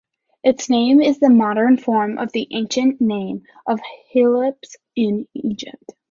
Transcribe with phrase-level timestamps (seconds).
[0.43, 5.93] Its name is the modern form of the ancient name of Heliopolis in Egypt.